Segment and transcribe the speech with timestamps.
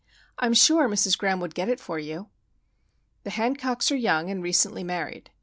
[0.39, 1.15] I'm sure Mrs.
[1.15, 2.29] Graham would get it for you."
[3.21, 5.29] The Hancocks are young, and recently married.